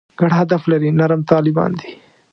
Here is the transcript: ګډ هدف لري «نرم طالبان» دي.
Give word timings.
ګډ 0.19 0.31
هدف 0.39 0.61
لري 0.71 0.89
«نرم 0.99 1.21
طالبان» 1.31 1.71
دي. 1.79 1.91